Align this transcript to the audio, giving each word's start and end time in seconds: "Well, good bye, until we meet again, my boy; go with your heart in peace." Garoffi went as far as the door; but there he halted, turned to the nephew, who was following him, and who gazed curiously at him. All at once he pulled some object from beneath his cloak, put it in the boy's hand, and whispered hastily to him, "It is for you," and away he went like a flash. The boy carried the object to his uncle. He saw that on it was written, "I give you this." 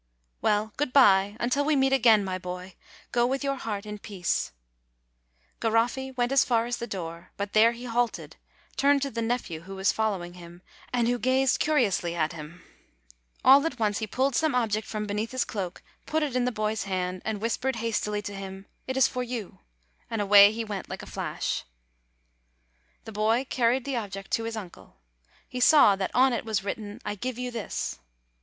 "Well, 0.41 0.73
good 0.77 0.91
bye, 0.91 1.37
until 1.39 1.63
we 1.63 1.75
meet 1.75 1.93
again, 1.93 2.23
my 2.23 2.39
boy; 2.39 2.73
go 3.11 3.27
with 3.27 3.43
your 3.43 3.53
heart 3.57 3.85
in 3.85 3.99
peace." 3.99 4.51
Garoffi 5.59 6.09
went 6.17 6.31
as 6.31 6.43
far 6.43 6.65
as 6.65 6.77
the 6.77 6.87
door; 6.87 7.29
but 7.37 7.53
there 7.53 7.73
he 7.73 7.85
halted, 7.85 8.37
turned 8.77 9.03
to 9.03 9.11
the 9.11 9.21
nephew, 9.21 9.59
who 9.59 9.75
was 9.75 9.91
following 9.91 10.33
him, 10.33 10.63
and 10.91 11.07
who 11.07 11.19
gazed 11.19 11.59
curiously 11.59 12.15
at 12.15 12.33
him. 12.33 12.63
All 13.45 13.63
at 13.67 13.77
once 13.77 13.99
he 13.99 14.07
pulled 14.07 14.35
some 14.35 14.55
object 14.55 14.87
from 14.87 15.05
beneath 15.05 15.29
his 15.33 15.45
cloak, 15.45 15.83
put 16.07 16.23
it 16.23 16.35
in 16.35 16.45
the 16.45 16.51
boy's 16.51 16.85
hand, 16.85 17.21
and 17.23 17.39
whispered 17.39 17.75
hastily 17.75 18.23
to 18.23 18.33
him, 18.33 18.65
"It 18.87 18.97
is 18.97 19.07
for 19.07 19.21
you," 19.21 19.59
and 20.09 20.19
away 20.19 20.51
he 20.51 20.65
went 20.65 20.89
like 20.89 21.03
a 21.03 21.05
flash. 21.05 21.63
The 23.05 23.11
boy 23.11 23.45
carried 23.47 23.85
the 23.85 23.97
object 23.97 24.31
to 24.31 24.45
his 24.45 24.57
uncle. 24.57 24.95
He 25.47 25.59
saw 25.59 25.95
that 25.95 26.09
on 26.15 26.33
it 26.33 26.43
was 26.43 26.63
written, 26.63 26.99
"I 27.05 27.13
give 27.13 27.37
you 27.37 27.51
this." 27.51 27.99